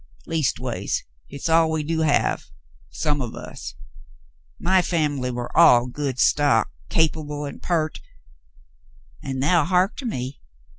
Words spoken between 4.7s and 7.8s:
fambly war all good stock, capable and